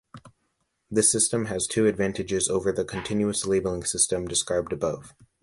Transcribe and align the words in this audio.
This 0.89 1.11
system 1.11 1.45
has 1.45 1.67
two 1.67 1.85
advantages 1.85 2.49
over 2.49 2.71
the 2.71 2.83
continuous 2.83 3.45
labeling 3.45 3.83
system 3.83 4.27
described 4.27 4.73
above. 4.73 5.13